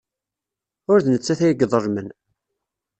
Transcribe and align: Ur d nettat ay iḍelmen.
Ur 0.91 0.99
d 1.01 1.07
nettat 1.09 1.39
ay 1.45 1.53
iḍelmen. 1.63 2.07